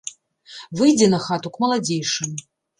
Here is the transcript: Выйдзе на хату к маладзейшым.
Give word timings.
Выйдзе 0.79 1.11
на 1.13 1.19
хату 1.27 1.53
к 1.53 1.63
маладзейшым. 1.67 2.37